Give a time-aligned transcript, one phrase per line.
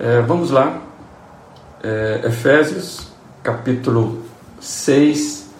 [0.00, 0.80] É, vamos lá,
[1.82, 3.08] é, Efésios
[3.42, 4.22] capítulo
[4.60, 5.50] 6,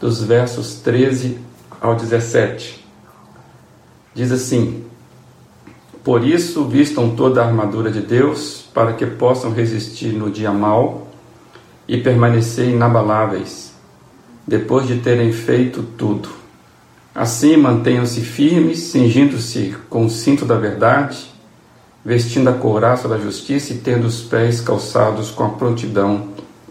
[0.00, 1.38] dos versos 13
[1.78, 2.82] ao 17.
[4.14, 4.82] Diz assim:
[6.02, 11.08] Por isso, vistam toda a armadura de Deus, para que possam resistir no dia mau
[11.86, 13.74] e permanecer inabaláveis,
[14.46, 16.30] depois de terem feito tudo.
[17.14, 21.31] Assim, mantenham-se firmes, cingindo-se com o cinto da verdade
[22.04, 26.28] vestindo a couraça da justiça e tendo os pés calçados com a prontidão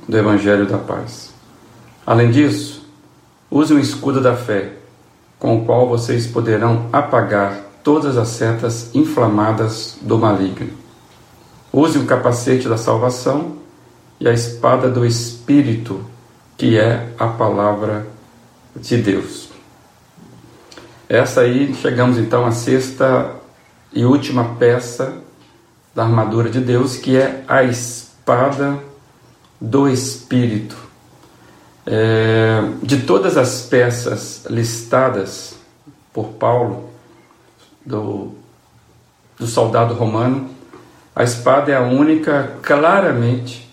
[0.07, 1.33] do Evangelho da paz.
[2.05, 2.85] Além disso,
[3.49, 4.73] use o escudo da fé,
[5.39, 10.69] com o qual vocês poderão apagar todas as setas inflamadas do maligno.
[11.71, 13.57] Use o capacete da salvação
[14.19, 16.03] e a espada do Espírito,
[16.57, 18.05] que é a palavra
[18.75, 19.49] de Deus.
[21.07, 23.35] Essa aí, chegamos então à sexta
[23.93, 25.20] e última peça
[25.93, 28.79] da armadura de Deus, que é a espada
[29.59, 30.77] do Espírito.
[31.85, 35.55] É, de todas as peças listadas
[36.13, 36.89] por Paulo,
[37.85, 38.33] do,
[39.37, 40.49] do soldado romano,
[41.15, 43.69] a espada é a única claramente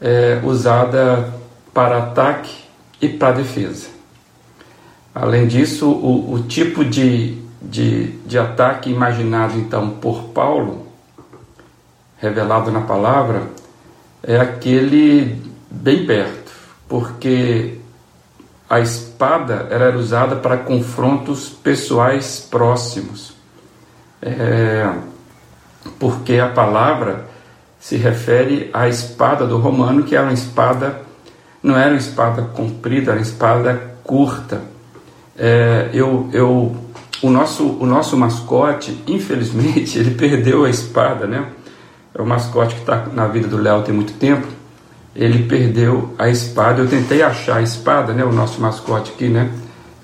[0.00, 1.32] é, usada
[1.74, 2.64] para ataque
[3.00, 3.88] e para defesa.
[5.14, 10.89] Além disso, o, o tipo de, de, de ataque imaginado então por Paulo
[12.20, 13.42] revelado na palavra
[14.22, 16.52] é aquele bem perto,
[16.88, 17.78] porque
[18.68, 23.32] a espada era usada para confrontos pessoais próximos.
[24.22, 24.92] É,
[25.98, 27.26] porque a palavra
[27.78, 31.00] se refere à espada do romano, que era uma espada,
[31.62, 34.60] não era uma espada comprida, era uma espada curta.
[35.38, 36.76] É, eu, eu,
[37.22, 41.46] o, nosso, o nosso mascote, infelizmente, ele perdeu a espada, né?
[42.14, 44.46] É o mascote que está na vida do Léo tem muito tempo.
[45.14, 46.82] Ele perdeu a espada.
[46.82, 48.24] Eu tentei achar a espada, né?
[48.24, 49.50] O nosso mascote aqui, né?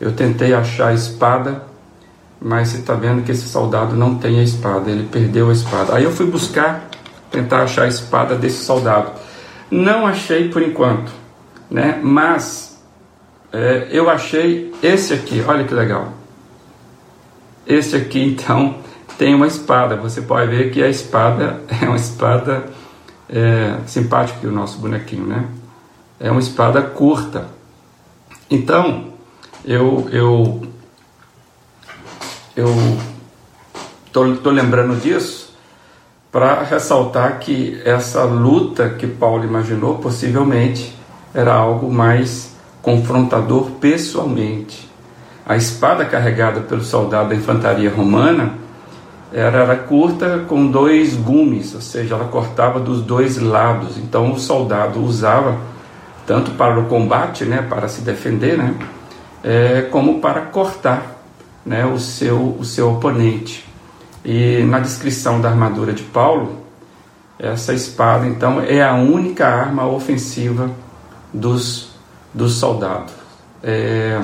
[0.00, 1.62] Eu tentei achar a espada,
[2.40, 4.90] mas você está vendo que esse soldado não tem a espada.
[4.90, 5.96] Ele perdeu a espada.
[5.96, 6.88] Aí eu fui buscar,
[7.30, 9.12] tentar achar a espada desse soldado.
[9.70, 11.10] Não achei por enquanto,
[11.70, 11.98] né?
[12.02, 12.80] Mas
[13.52, 15.42] é, eu achei esse aqui.
[15.46, 16.12] Olha que legal.
[17.66, 18.76] Esse aqui, então,
[19.18, 19.96] tem uma espada.
[19.96, 22.64] Você pode ver que a espada é uma espada
[23.28, 25.46] é, simpática que o nosso bonequinho, né?
[26.18, 27.48] É uma espada curta.
[28.50, 29.12] Então,
[29.64, 30.62] eu eu
[32.56, 32.74] eu
[34.12, 35.54] tô, tô lembrando disso
[36.32, 40.96] para ressaltar que essa luta que Paulo imaginou possivelmente
[41.34, 44.88] era algo mais confrontador pessoalmente.
[45.44, 48.65] A espada carregada pelo soldado da infantaria romana
[49.32, 53.98] era, era curta com dois gumes, ou seja, ela cortava dos dois lados.
[53.98, 55.58] Então o soldado usava
[56.26, 58.74] tanto para o combate, né, para se defender, né,
[59.44, 61.22] é, como para cortar,
[61.64, 63.64] né, o seu o seu oponente.
[64.24, 66.56] E na descrição da armadura de Paulo,
[67.38, 70.70] essa espada então é a única arma ofensiva
[71.32, 71.90] dos
[72.34, 73.12] dos soldados.
[73.62, 74.20] É,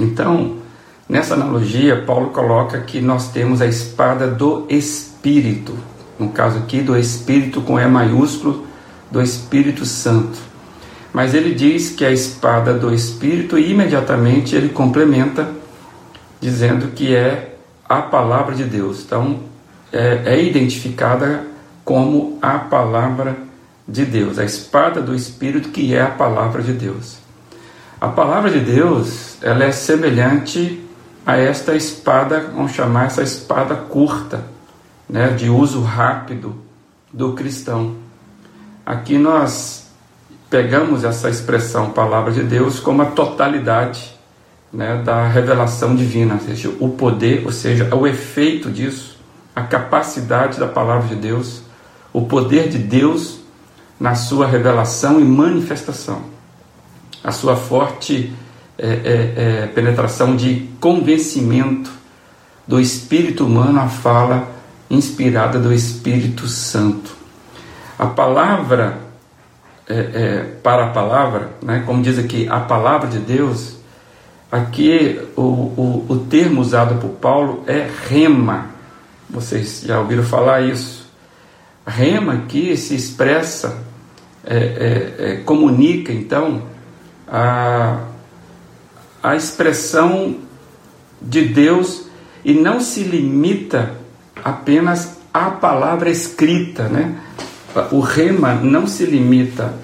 [0.00, 0.63] então
[1.08, 5.76] Nessa analogia, Paulo coloca que nós temos a espada do Espírito,
[6.18, 8.66] no caso aqui do Espírito com E maiúsculo,
[9.10, 10.38] do Espírito Santo.
[11.12, 15.48] Mas ele diz que a espada do Espírito, e imediatamente ele complementa,
[16.40, 17.54] dizendo que é
[17.86, 19.02] a palavra de Deus.
[19.04, 19.40] Então,
[19.92, 21.44] é, é identificada
[21.84, 23.36] como a palavra
[23.86, 27.18] de Deus, a espada do Espírito, que é a palavra de Deus.
[28.00, 30.83] A palavra de Deus, ela é semelhante
[31.26, 34.44] a esta espada, vamos chamar essa espada curta,
[35.08, 36.56] né, de uso rápido
[37.12, 37.96] do cristão.
[38.84, 39.86] Aqui nós
[40.50, 44.14] pegamos essa expressão palavra de Deus como a totalidade
[44.72, 49.18] né, da revelação divina, ou seja, o poder, ou seja, o efeito disso,
[49.54, 51.62] a capacidade da palavra de Deus,
[52.12, 53.38] o poder de Deus
[53.98, 56.22] na sua revelação e manifestação,
[57.22, 58.34] a sua forte
[58.76, 61.92] é, é, é, penetração de convencimento
[62.66, 64.48] do espírito humano à fala
[64.90, 67.14] inspirada do Espírito Santo.
[67.96, 68.98] A palavra,
[69.88, 73.76] é, é, para a palavra, né, como diz aqui, a palavra de Deus,
[74.50, 78.66] aqui o, o, o termo usado por Paulo é rema.
[79.30, 81.06] Vocês já ouviram falar isso?
[81.86, 83.84] Rema aqui se expressa,
[84.44, 86.62] é, comunica então
[87.28, 88.13] a
[89.24, 90.36] a expressão
[91.20, 92.04] de Deus
[92.44, 93.94] e não se limita
[94.44, 97.18] apenas a palavra escrita, né?
[97.90, 99.74] O rema não se limita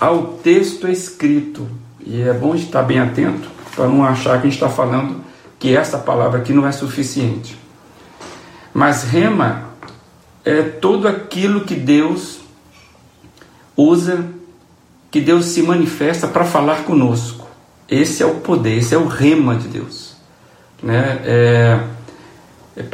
[0.00, 1.68] ao texto escrito,
[2.00, 5.20] e é bom estar bem atento para não achar que a gente está falando
[5.58, 7.58] que essa palavra aqui não é suficiente.
[8.72, 9.68] Mas rema
[10.46, 12.38] é tudo aquilo que Deus
[13.76, 14.24] usa,
[15.10, 17.37] que Deus se manifesta para falar conosco.
[17.90, 20.14] Esse é o poder, esse é o rema de Deus.
[20.82, 21.20] Né?
[21.24, 21.80] É,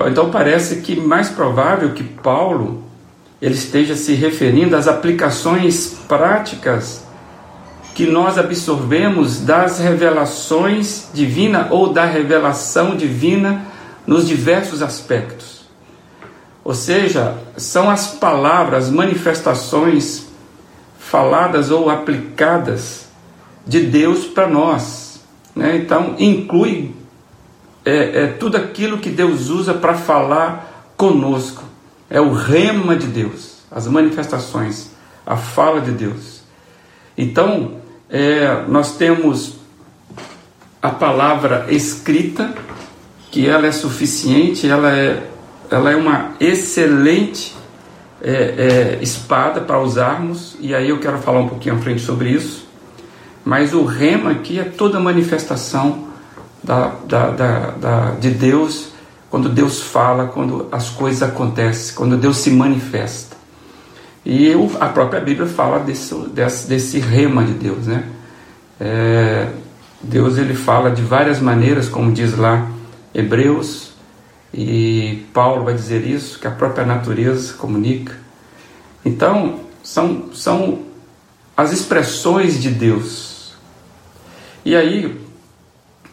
[0.07, 2.85] então parece que mais provável que Paulo
[3.43, 7.05] ele esteja se referindo às aplicações práticas
[7.95, 13.63] que nós absorvemos das revelações divina ou da revelação divina
[14.07, 15.65] nos diversos aspectos.
[16.65, 20.27] Ou seja, são as palavras, manifestações
[20.99, 23.04] faladas ou aplicadas
[23.67, 25.21] de Deus para nós.
[25.55, 25.77] Né?
[25.77, 26.95] Então, inclui
[27.85, 31.63] é, é tudo aquilo que Deus usa para falar conosco.
[32.09, 34.91] É o rema de Deus, as manifestações,
[35.27, 36.43] a fala de Deus.
[37.17, 37.77] Então,
[38.09, 39.57] é, nós temos
[40.81, 42.55] a palavra escrita,
[43.31, 45.27] que ela é suficiente, ela é,
[45.71, 47.57] ela é uma excelente
[48.23, 52.31] é, é, espada para usarmos, e aí eu quero falar um pouquinho à frente sobre
[52.31, 52.64] isso.
[53.45, 56.09] Mas o rema aqui é toda manifestação
[56.63, 58.89] da, da, da, de Deus,
[59.31, 63.37] quando Deus fala, quando as coisas acontecem, quando Deus se manifesta.
[64.25, 68.05] E eu, a própria Bíblia fala desse, desse, desse rema de Deus, né?
[68.81, 69.49] É,
[70.03, 72.69] Deus ele fala de várias maneiras, como diz lá
[73.15, 73.93] Hebreus,
[74.53, 78.17] e Paulo vai dizer isso, que a própria natureza comunica.
[79.05, 80.83] Então, são, são
[81.57, 83.34] as expressões de Deus.
[84.65, 85.21] E aí,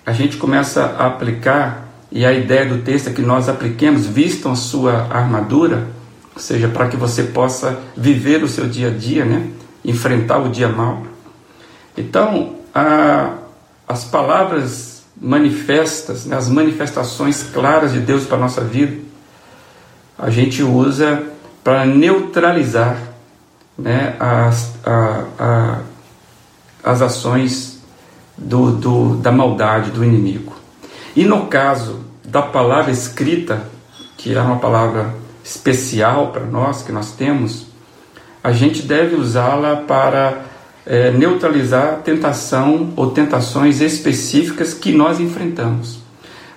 [0.06, 4.51] a gente começa a aplicar, e a ideia do texto é que nós apliquemos, vistam
[4.51, 5.88] a sua armadura,
[6.36, 9.50] ou seja, para que você possa viver o seu dia a dia, né?
[9.86, 11.03] enfrentar o dia mal.
[11.98, 13.36] Então, a,
[13.88, 16.36] as palavras manifestas, né?
[16.36, 18.98] as manifestações claras de Deus para a nossa vida,
[20.19, 21.24] a gente usa
[21.63, 22.98] para neutralizar
[23.77, 24.15] né?
[24.19, 25.80] as, a, a,
[26.83, 27.81] as ações
[28.38, 30.54] do, do, da maldade do inimigo.
[31.16, 33.68] E no caso da palavra escrita,
[34.18, 35.13] que é uma palavra
[35.44, 37.68] especial para nós, que nós temos,
[38.44, 40.44] a gente deve usá-la para
[40.86, 46.00] é, neutralizar tentação ou tentações específicas que nós enfrentamos.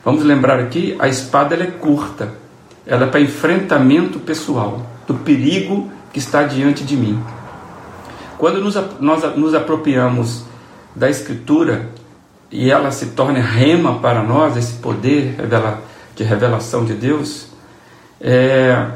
[0.05, 2.32] Vamos lembrar aqui, a espada é curta,
[2.87, 7.23] ela é para enfrentamento pessoal, do perigo que está diante de mim.
[8.38, 10.44] Quando nos, nós nos apropriamos
[10.94, 11.88] da Escritura
[12.50, 15.35] e ela se torne rema para nós, esse poder
[16.14, 17.49] de revelação de Deus,
[18.20, 18.87] é,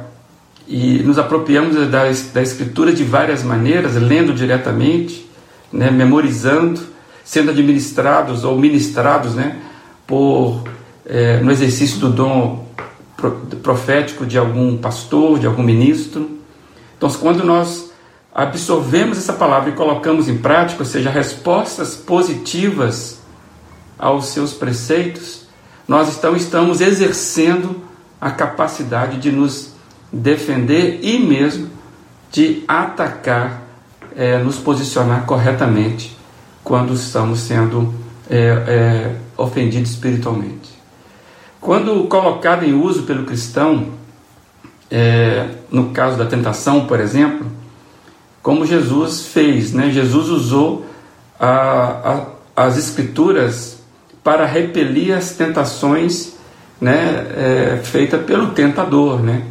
[0.66, 5.28] e nos apropriamos da, da Escritura de várias maneiras, lendo diretamente,
[5.72, 6.80] né, memorizando,
[7.24, 9.58] sendo administrados ou ministrados né,
[10.06, 10.62] por,
[11.04, 12.68] é, no exercício do dom
[13.62, 16.30] profético de algum pastor, de algum ministro.
[16.96, 17.90] Então, quando nós
[18.38, 23.20] absorvemos essa palavra e colocamos em prática, ou seja, respostas positivas
[23.98, 25.48] aos seus preceitos,
[25.88, 27.82] nós estamos, estamos exercendo
[28.20, 29.72] a capacidade de nos
[30.12, 31.68] defender e mesmo
[32.30, 33.64] de atacar,
[34.14, 36.16] é, nos posicionar corretamente
[36.62, 37.92] quando estamos sendo
[38.30, 40.78] é, é, ofendidos espiritualmente.
[41.60, 43.88] Quando colocado em uso pelo cristão,
[44.88, 47.57] é, no caso da tentação, por exemplo,
[48.48, 49.74] como Jesus fez.
[49.74, 49.90] Né?
[49.90, 50.86] Jesus usou
[51.38, 52.24] a,
[52.56, 53.78] a, as escrituras
[54.24, 56.32] para repelir as tentações
[56.80, 59.22] né, é, feitas pelo tentador.
[59.22, 59.42] Né?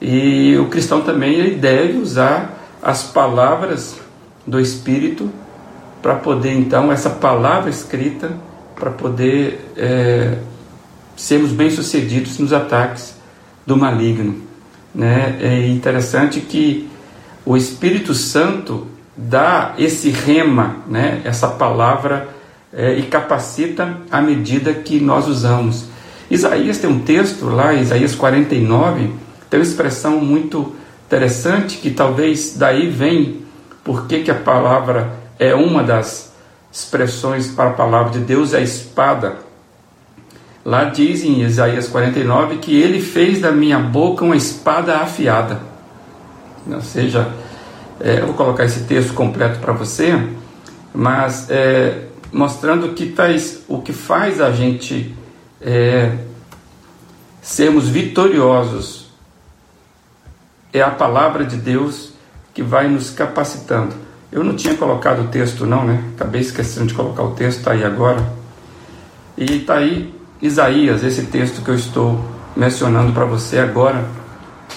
[0.00, 3.96] E o cristão também ele deve usar as palavras
[4.46, 5.28] do Espírito
[6.00, 8.30] para poder, então, essa palavra escrita,
[8.76, 10.38] para poder é,
[11.16, 13.12] sermos bem-sucedidos nos ataques
[13.66, 14.36] do maligno.
[14.94, 15.36] Né?
[15.40, 16.89] É interessante que
[17.44, 22.28] o Espírito Santo dá esse rema, né, essa palavra,
[22.72, 25.86] é, e capacita à medida que nós usamos.
[26.30, 29.10] Isaías tem um texto lá, Isaías 49,
[29.48, 33.40] tem uma expressão muito interessante que talvez daí vem
[33.82, 36.32] porque que a palavra é uma das
[36.70, 39.38] expressões para a palavra de Deus, é a espada.
[40.64, 45.69] Lá diz em Isaías 49 que ele fez da minha boca uma espada afiada.
[46.66, 47.32] Ou seja,
[48.00, 50.12] é, eu vou colocar esse texto completo para você,
[50.94, 55.14] mas é, mostrando que tais, o que faz a gente
[55.60, 56.16] é,
[57.42, 59.10] sermos vitoriosos
[60.72, 62.12] é a palavra de Deus
[62.54, 63.94] que vai nos capacitando.
[64.30, 66.04] Eu não tinha colocado o texto, não, né?
[66.14, 68.32] Acabei esquecendo de colocar o texto, está aí agora.
[69.36, 72.24] E está aí Isaías, esse texto que eu estou
[72.56, 74.04] mencionando para você agora.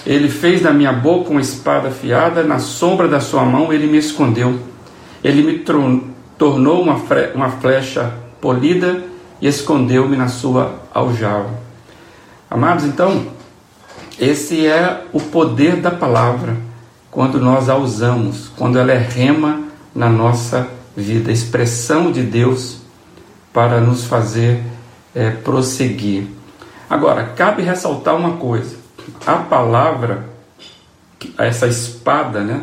[0.06, 3.98] Ele fez da minha boca uma espada afiada, na sombra da sua mão ele me
[3.98, 4.58] escondeu.
[5.22, 5.58] Ele me
[6.38, 7.00] tornou uma,
[7.34, 9.02] uma flecha polida
[9.40, 11.50] e escondeu-me na sua aljava.
[12.50, 13.26] Amados, então,
[14.18, 16.56] esse é o poder da palavra
[17.10, 19.62] quando nós a usamos, quando ela é rema
[19.94, 22.78] na nossa vida, expressão de Deus
[23.52, 24.60] para nos fazer
[25.14, 26.26] é, prosseguir.
[26.90, 28.76] Agora, cabe ressaltar uma coisa:
[29.26, 30.24] a palavra,
[31.38, 32.62] essa espada, né?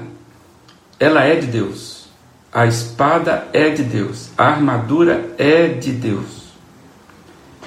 [1.00, 2.07] Ela é de Deus.
[2.53, 4.29] A espada é de Deus.
[4.38, 6.51] A armadura é de Deus.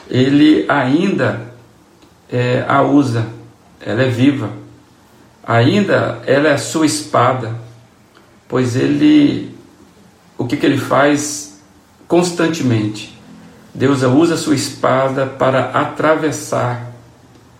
[0.08, 1.54] Ele ainda
[2.30, 3.26] é, a usa.
[3.80, 4.64] Ela é viva
[5.46, 7.54] ainda ela é sua espada,
[8.48, 9.54] pois ele,
[10.38, 11.60] o que, que ele faz
[12.08, 13.18] constantemente?
[13.74, 16.92] Deus usa sua espada para atravessar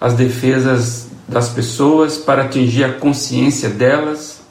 [0.04, 4.42] as defesas das pessoas, para atingir a consciência delas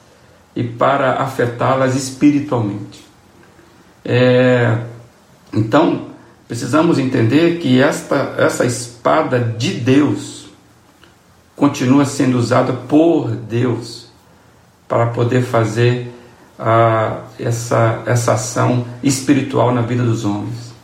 [0.56, 3.06] e para afetá-las espiritualmente.
[4.04, 4.78] É,
[5.52, 6.08] então,
[6.48, 10.46] precisamos entender que esta, essa espada de Deus,
[11.54, 14.08] continua sendo usada por Deus
[14.88, 16.12] para poder fazer
[16.58, 20.74] ah, essa, essa ação espiritual na vida dos homens.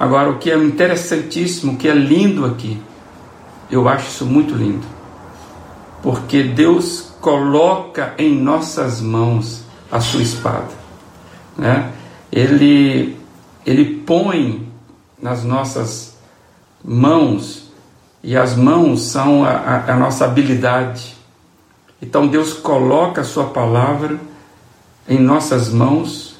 [0.00, 2.80] Agora, o que é interessantíssimo, o que é lindo aqui,
[3.70, 4.86] eu acho isso muito lindo,
[6.02, 10.70] porque Deus coloca em nossas mãos a sua espada,
[11.56, 11.92] né?
[12.30, 13.16] Ele,
[13.64, 14.68] ele põe
[15.20, 16.16] nas nossas
[16.84, 17.70] mãos
[18.22, 21.16] e as mãos são a, a, a nossa habilidade.
[22.00, 24.18] Então Deus coloca a Sua palavra
[25.08, 26.36] em nossas mãos,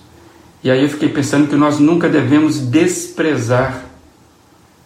[0.62, 3.84] e aí eu fiquei pensando que nós nunca devemos desprezar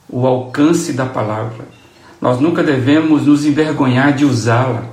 [0.08, 1.81] o alcance da palavra.
[2.22, 4.84] Nós nunca devemos nos envergonhar de usá-la.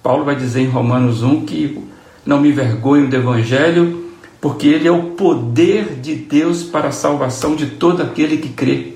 [0.00, 1.82] Paulo vai dizer em Romanos 1 que
[2.24, 4.08] não me envergonho do Evangelho,
[4.40, 8.94] porque ele é o poder de Deus para a salvação de todo aquele que crê.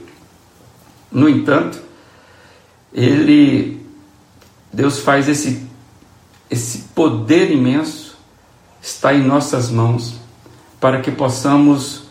[1.11, 1.83] No entanto,
[2.93, 3.85] ele
[4.73, 5.67] Deus faz esse
[6.49, 8.17] esse poder imenso
[8.81, 10.21] está em nossas mãos
[10.81, 12.05] para que possamos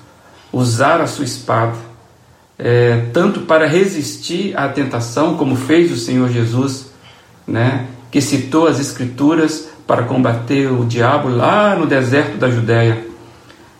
[0.52, 1.93] usar a sua espada
[2.58, 6.92] é, tanto para resistir à tentação como fez o Senhor Jesus,
[7.48, 7.88] né?
[8.12, 13.06] Que citou as escrituras para combater o diabo lá no deserto da Judéia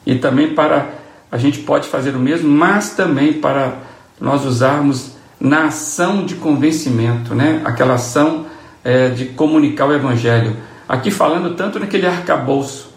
[0.06, 0.90] e também para
[1.32, 3.74] a gente pode fazer o mesmo, mas também para
[4.22, 7.62] nós usarmos na ação de convencimento, né?
[7.66, 8.46] aquela ação
[8.84, 10.56] é, de comunicar o Evangelho.
[10.88, 12.92] Aqui falando tanto naquele arcabouço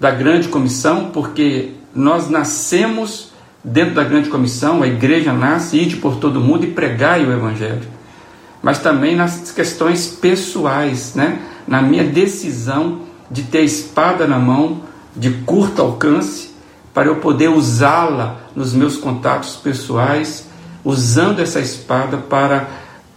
[0.00, 3.32] da grande comissão, porque nós nascemos
[3.66, 7.82] dentro da grande comissão, a igreja nasce, ide por todo mundo e pregai o Evangelho.
[8.62, 11.40] Mas também nas questões pessoais, né?
[11.66, 14.82] na minha decisão de ter espada na mão,
[15.16, 16.50] de curto alcance,
[16.94, 20.46] para eu poder usá-la nos meus contatos pessoais
[20.84, 22.68] usando essa espada para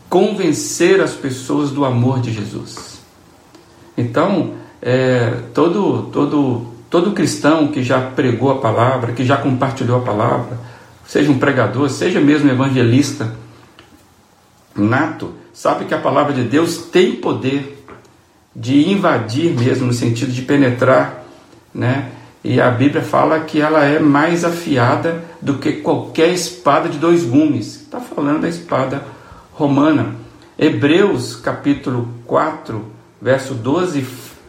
[0.10, 3.00] convencer as pessoas do amor de Jesus.
[3.96, 10.02] Então, é, todo, todo, todo cristão que já pregou a palavra, que já compartilhou a
[10.02, 10.58] palavra,
[11.06, 13.34] seja um pregador, seja mesmo evangelista
[14.76, 17.86] nato, sabe que a palavra de Deus tem poder
[18.56, 21.24] de invadir mesmo, no sentido de penetrar,
[21.74, 22.12] né?
[22.44, 27.26] E a Bíblia fala que ela é mais afiada do que qualquer espada de dois
[27.26, 27.82] gumes.
[27.82, 29.04] Está falando da espada
[29.54, 30.16] romana.
[30.58, 32.86] Hebreus capítulo 4,
[33.22, 34.06] verso 12,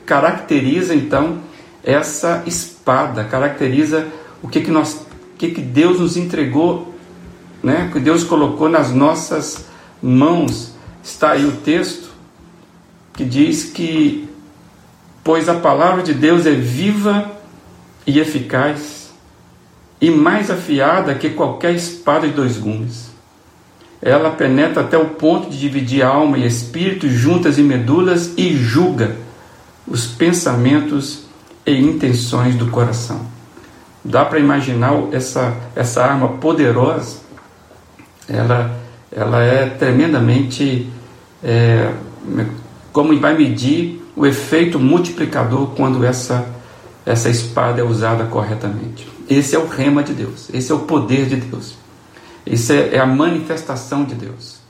[0.06, 1.38] caracteriza então
[1.82, 4.06] essa espada, caracteriza
[4.42, 5.06] o que, que, nós,
[5.38, 6.94] que, que Deus nos entregou,
[7.62, 7.90] né?
[7.92, 9.66] que Deus colocou nas nossas
[10.02, 10.74] mãos.
[11.02, 12.10] Está aí o texto
[13.12, 14.28] que diz que,
[15.24, 17.30] pois a palavra de Deus é viva
[18.06, 19.10] e eficaz,
[20.00, 23.10] e mais afiada que qualquer espada de dois gumes.
[24.00, 29.16] Ela penetra até o ponto de dividir alma e espírito, juntas e medulas, e julga
[29.86, 31.24] os pensamentos
[31.66, 33.20] e intenções do coração.
[34.04, 37.18] Dá para imaginar essa, essa arma poderosa?
[38.28, 38.78] Ela,
[39.12, 40.90] ela é tremendamente.
[41.42, 41.92] É,
[42.92, 46.46] como vai medir o efeito multiplicador quando essa
[47.04, 49.08] essa espada é usada corretamente.
[49.28, 51.76] Esse é o rema de Deus, esse é o poder de Deus,
[52.46, 54.60] isso é, é a manifestação de Deus.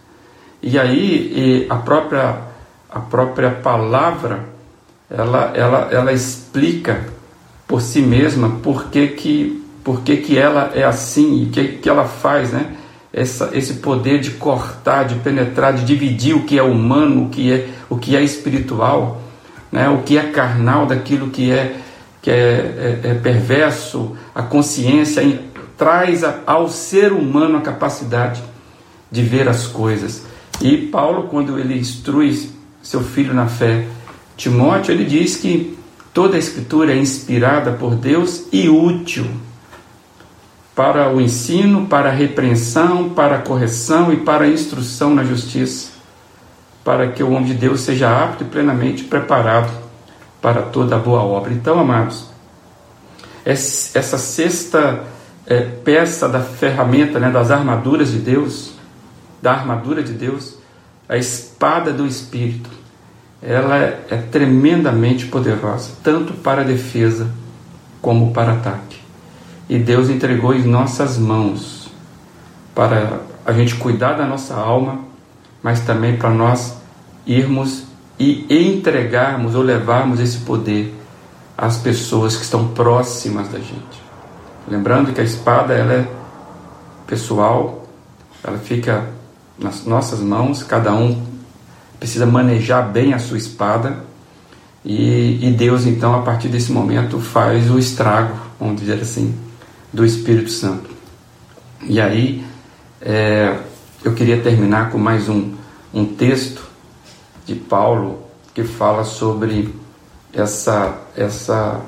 [0.63, 2.51] E aí a própria
[2.89, 4.49] a própria palavra,
[5.11, 7.05] ela, ela, ela explica
[7.67, 11.69] por si mesma por que, que, por que, que ela é assim e o que,
[11.79, 12.77] que ela faz, né?
[13.13, 17.53] Essa, esse poder de cortar, de penetrar, de dividir o que é humano, o que
[17.53, 19.21] é, o que é espiritual,
[19.71, 19.89] né?
[19.89, 21.77] o que é carnal daquilo que é,
[22.23, 25.41] que é, é, é perverso, a consciência em,
[25.77, 28.41] traz a, ao ser humano a capacidade
[29.11, 30.25] de ver as coisas.
[30.61, 32.49] E Paulo, quando ele instrui
[32.81, 33.87] seu filho na fé,
[34.41, 35.79] Timóteo, ele diz que
[36.15, 39.27] toda a escritura é inspirada por Deus e útil
[40.75, 45.91] para o ensino, para a repreensão, para a correção e para a instrução na justiça,
[46.83, 49.71] para que o homem de Deus seja apto e plenamente preparado
[50.41, 51.53] para toda boa obra.
[51.53, 52.25] Então, amados,
[53.45, 55.05] essa sexta
[55.47, 58.73] é, peça da ferramenta, né, das armaduras de Deus,
[59.43, 60.57] da armadura de Deus,
[61.07, 62.80] a espada do Espírito,
[63.43, 67.31] ela é, é tremendamente poderosa, tanto para defesa
[68.03, 68.99] como para ataque.
[69.69, 71.91] E Deus entregou em nossas mãos
[72.75, 75.01] para a gente cuidar da nossa alma,
[75.63, 76.77] mas também para nós
[77.27, 77.85] irmos
[78.19, 80.95] e entregarmos ou levarmos esse poder
[81.57, 84.03] às pessoas que estão próximas da gente.
[84.69, 86.09] Lembrando que a espada ela é
[87.07, 87.87] pessoal,
[88.45, 89.09] ela fica
[89.59, 91.30] nas nossas mãos, cada um
[92.01, 94.03] precisa manejar bem a sua espada
[94.83, 99.39] e, e Deus então a partir desse momento faz o estrago, vamos dizer assim,
[99.93, 100.89] do Espírito Santo.
[101.83, 102.43] E aí
[103.03, 103.55] é,
[104.03, 105.55] eu queria terminar com mais um,
[105.93, 106.63] um texto
[107.45, 108.23] de Paulo
[108.55, 109.75] que fala sobre
[110.33, 111.83] essa, essa,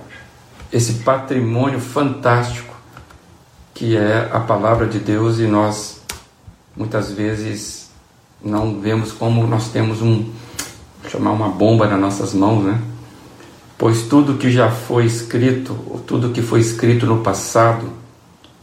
[0.71, 2.73] esse patrimônio fantástico
[3.75, 6.03] que é a palavra de Deus e nós
[6.77, 7.82] muitas vezes
[8.45, 10.25] não vemos como nós temos um
[11.09, 12.81] chamar uma bomba nas nossas mãos, né?
[13.77, 17.89] Pois tudo que já foi escrito, ou tudo que foi escrito no passado,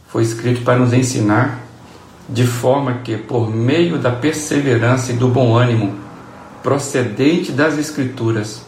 [0.08, 1.60] foi escrito para nos ensinar,
[2.28, 5.94] de forma que, por meio da perseverança e do bom ânimo
[6.62, 8.62] procedente das Escrituras,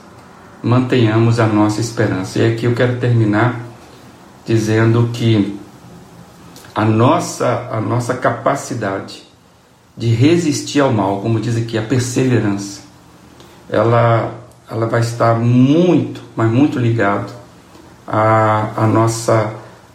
[0.62, 2.38] mantenhamos a nossa esperança.
[2.38, 3.60] E aqui eu quero terminar
[4.44, 5.58] dizendo que
[6.74, 9.31] a nossa, a nossa capacidade
[9.96, 12.80] de resistir ao mal, como diz aqui, a perseverança,
[13.68, 14.34] ela,
[14.70, 17.32] ela vai estar muito, mas muito ligado
[18.06, 19.54] à, à, nossa,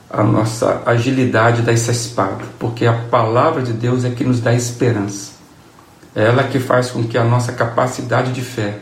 [0.09, 5.31] à nossa agilidade dessa espada, porque a palavra de Deus é que nos dá esperança.
[6.15, 8.79] É ela que faz com que a nossa capacidade de fé.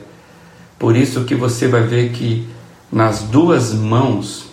[0.80, 2.48] Por isso que você vai ver que
[2.92, 4.46] nas duas mãos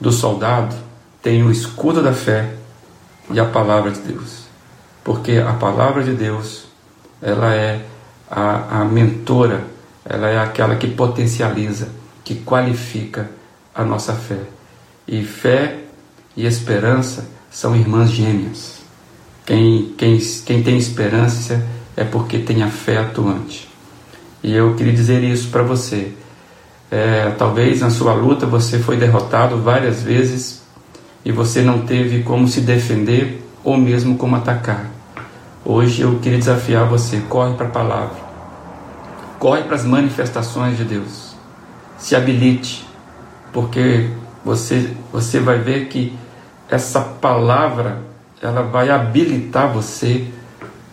[0.00, 0.74] do soldado
[1.22, 2.54] tem o escudo da fé
[3.30, 4.39] e a palavra de Deus
[5.04, 6.64] porque a palavra de Deus
[7.22, 7.84] ela é
[8.30, 9.64] a, a mentora,
[10.04, 11.88] ela é aquela que potencializa,
[12.24, 13.30] que qualifica
[13.74, 14.40] a nossa fé.
[15.06, 15.78] E fé
[16.36, 18.80] e esperança são irmãs gêmeas.
[19.44, 23.68] Quem, quem, quem tem esperança é porque tem a fé atuante.
[24.42, 26.12] E eu queria dizer isso para você.
[26.90, 30.62] É, talvez na sua luta você foi derrotado várias vezes
[31.24, 34.86] e você não teve como se defender ou mesmo como atacar.
[35.64, 38.16] Hoje eu queria desafiar você: corre para a palavra,
[39.38, 41.34] corre para as manifestações de Deus,
[41.98, 42.86] se habilite,
[43.52, 44.10] porque
[44.44, 46.16] você, você vai ver que
[46.68, 47.98] essa palavra
[48.40, 50.26] ela vai habilitar você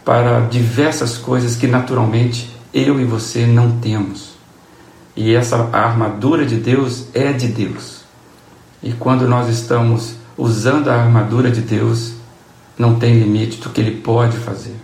[0.04, 4.36] para diversas coisas que naturalmente eu e você não temos.
[5.16, 8.02] E essa armadura de Deus é de Deus.
[8.84, 12.17] E quando nós estamos usando a armadura de Deus,
[12.78, 14.76] não tem limite do que ele pode fazer.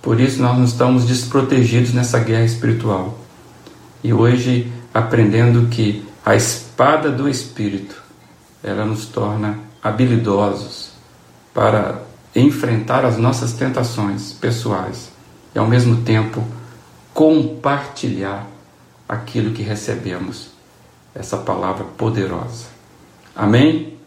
[0.00, 3.18] Por isso nós não estamos desprotegidos nessa guerra espiritual.
[4.02, 8.02] E hoje aprendendo que a espada do espírito,
[8.62, 10.92] ela nos torna habilidosos
[11.52, 12.02] para
[12.34, 15.10] enfrentar as nossas tentações pessoais
[15.54, 16.46] e ao mesmo tempo
[17.12, 18.46] compartilhar
[19.08, 20.50] aquilo que recebemos,
[21.14, 22.66] essa palavra poderosa.
[23.34, 23.98] Amém?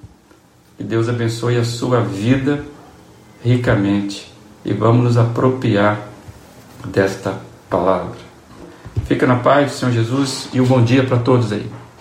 [0.77, 2.63] Que Deus abençoe a sua vida
[3.43, 4.31] ricamente
[4.63, 5.99] e vamos nos apropriar
[6.85, 8.15] desta palavra.
[9.05, 11.69] Fica na paz Senhor Jesus e um bom dia para todos aí.